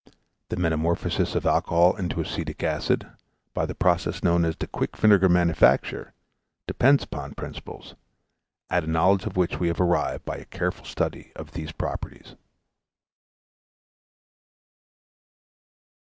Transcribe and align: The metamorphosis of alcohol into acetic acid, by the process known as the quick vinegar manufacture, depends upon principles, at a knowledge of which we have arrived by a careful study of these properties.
The 0.49 0.55
metamorphosis 0.57 1.35
of 1.35 1.45
alcohol 1.45 1.95
into 1.95 2.21
acetic 2.21 2.63
acid, 2.63 3.05
by 3.53 3.67
the 3.67 3.75
process 3.75 4.23
known 4.23 4.45
as 4.45 4.55
the 4.57 4.65
quick 4.65 4.97
vinegar 4.97 5.29
manufacture, 5.29 6.15
depends 6.65 7.03
upon 7.03 7.35
principles, 7.35 7.93
at 8.71 8.83
a 8.83 8.87
knowledge 8.87 9.27
of 9.27 9.37
which 9.37 9.59
we 9.59 9.67
have 9.67 9.79
arrived 9.79 10.25
by 10.25 10.37
a 10.37 10.45
careful 10.45 10.85
study 10.85 11.31
of 11.35 11.51
these 11.51 11.71
properties. 11.71 12.33